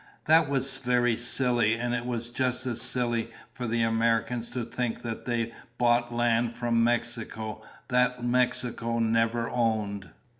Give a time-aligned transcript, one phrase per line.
[0.25, 5.03] "That was very silly, and it was just as silly for the Americans to think
[5.03, 10.09] they bought land from Mexico that Mexico never owned.